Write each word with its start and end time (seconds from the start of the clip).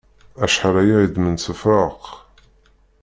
Acḥal 0.43 0.75
aya 0.81 0.95
i 0.99 1.07
d-nemsefraq. 1.13 2.03